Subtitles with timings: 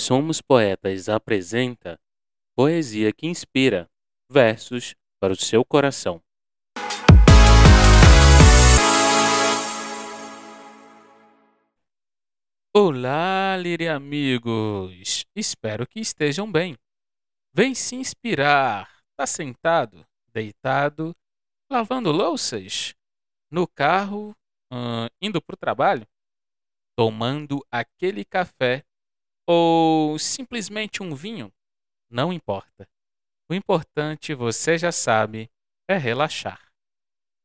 [0.00, 2.00] Somos Poetas apresenta
[2.56, 3.86] Poesia que Inspira
[4.32, 6.22] versos para o seu coração.
[12.74, 15.26] Olá, Lire amigos!
[15.36, 16.78] Espero que estejam bem.
[17.52, 18.90] Vem se inspirar.
[19.14, 21.14] Tá sentado, deitado,
[21.70, 22.94] lavando louças,
[23.50, 24.34] no carro,
[24.72, 26.08] hum, indo para o trabalho,
[26.96, 28.82] tomando aquele café
[29.52, 31.52] ou simplesmente um vinho,
[32.08, 32.88] não importa.
[33.50, 35.50] O importante, você já sabe,
[35.88, 36.72] é relaxar.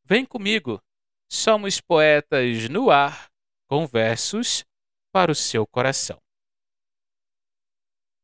[0.03, 0.79] Vem comigo,
[1.27, 3.31] somos poetas no ar,
[3.67, 4.63] com versos
[5.11, 6.21] para o seu coração.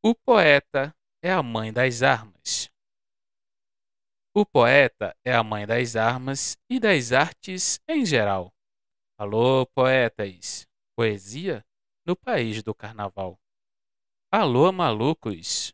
[0.05, 2.69] O poeta é a mãe das armas.
[4.31, 8.53] O poeta é a mãe das armas e das artes em geral.
[9.17, 10.67] Alô, poetas!
[10.95, 11.65] Poesia
[12.05, 13.41] no país do carnaval.
[14.33, 15.73] Alô, malucos!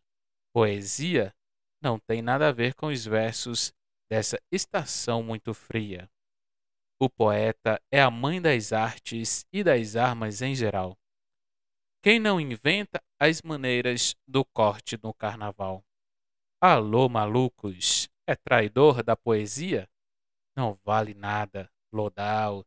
[0.52, 1.31] Poesia
[1.80, 3.72] não tem nada a ver com os versos
[4.09, 6.09] dessa estação muito fria.
[7.00, 10.97] O poeta é a mãe das artes e das armas em geral.
[12.02, 15.85] Quem não inventa as maneiras do corte no carnaval?
[16.59, 18.09] Alô, malucos!
[18.25, 19.88] É traidor da poesia?
[20.55, 22.66] Não vale nada, Lodal.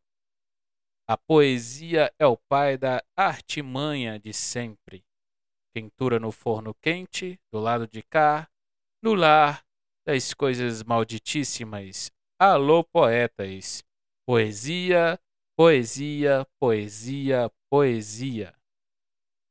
[1.09, 5.05] A poesia é o pai da artimanha de sempre
[5.75, 8.49] quentura no forno quente, do lado de cá,
[9.03, 9.65] no lar
[10.07, 12.11] das coisas malditíssimas.
[12.39, 13.85] Alô, poetas!
[14.27, 15.19] Poesia,
[15.57, 18.55] poesia, poesia, poesia.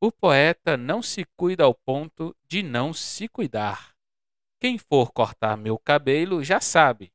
[0.01, 3.93] O poeta não se cuida ao ponto de não se cuidar.
[4.61, 7.11] Quem for cortar meu cabelo já sabe,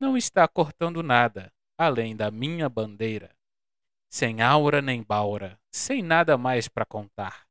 [0.00, 3.34] não está cortando nada, além da minha bandeira.
[4.10, 7.45] Sem aura nem baura, sem nada mais para contar.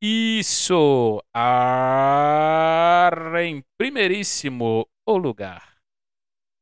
[0.00, 1.20] Isso!
[1.34, 3.10] Ar
[3.42, 5.76] em primeiríssimo o lugar.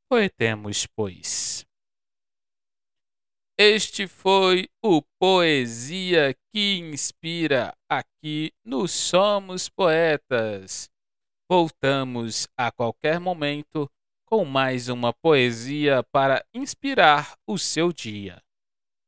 [0.09, 1.67] Poetemos, pois.
[3.59, 10.89] Este foi o Poesia que Inspira aqui no Somos Poetas.
[11.47, 13.91] Voltamos a qualquer momento
[14.25, 18.43] com mais uma poesia para inspirar o seu dia.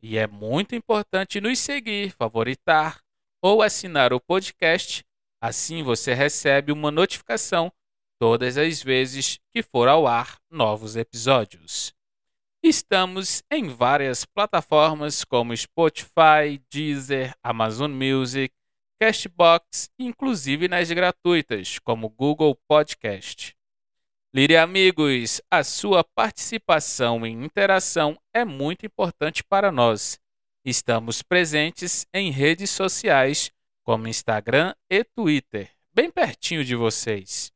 [0.03, 3.01] E é muito importante nos seguir, favoritar,
[3.41, 5.05] ou assinar o podcast.
[5.41, 7.73] Assim você recebe uma notificação
[8.19, 11.95] todas as vezes que for ao ar novos episódios.
[12.63, 18.53] Estamos em várias plataformas como Spotify, Deezer, Amazon Music,
[19.01, 23.57] Castbox, inclusive nas gratuitas como Google Podcast.
[24.35, 30.21] Lire amigos, a sua participação e interação é muito importante para nós
[30.65, 33.51] Estamos presentes em redes sociais
[33.85, 37.53] como Instagram e Twitter, bem pertinho de vocês.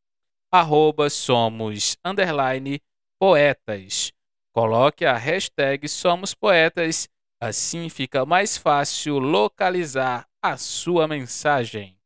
[0.51, 2.81] Arroba somos underline
[3.19, 4.13] poetas.
[4.53, 7.09] Coloque a hashtag Somos Poetas,
[7.41, 11.97] assim fica mais fácil localizar a sua mensagem.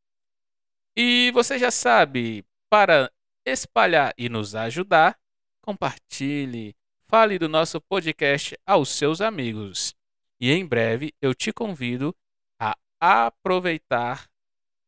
[0.97, 3.11] E você já sabe, para
[3.45, 5.19] espalhar e nos ajudar,
[5.61, 6.77] compartilhe,
[7.07, 9.96] fale do nosso podcast aos seus amigos.
[10.41, 12.15] E em breve eu te convido
[12.59, 14.29] a aproveitar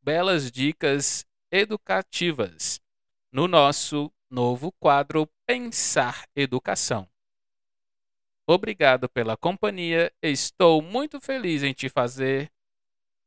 [0.02, 2.80] belas dicas educativas
[3.32, 7.08] no nosso novo quadro Pensar Educação.
[8.46, 12.50] Obrigado pela companhia, estou muito feliz em te fazer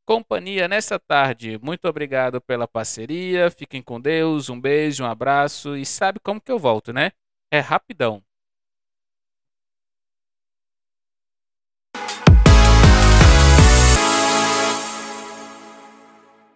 [0.05, 1.59] companhia nessa tarde.
[1.61, 6.51] Muito obrigado pela parceria, fiquem com Deus, um beijo, um abraço e sabe como que
[6.51, 7.11] eu volto, né?
[7.51, 8.23] É rapidão.